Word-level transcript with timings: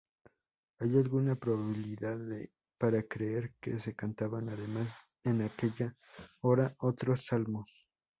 Hay 0.79 0.97
alguna 0.97 1.35
probabilidad 1.35 2.17
para 2.79 3.03
creer 3.03 3.53
que 3.61 3.77
se 3.77 3.93
cantaban 3.95 4.49
además 4.49 4.95
en 5.23 5.43
aquella 5.43 5.95
hora 6.41 6.75
otros 6.79 7.25
salmos. 7.27 7.69